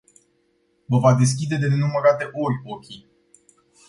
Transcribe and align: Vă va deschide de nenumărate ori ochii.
Vă 0.85 0.97
va 0.99 1.13
deschide 1.15 1.57
de 1.57 1.67
nenumărate 1.67 2.23
ori 2.33 2.61
ochii. 2.65 3.07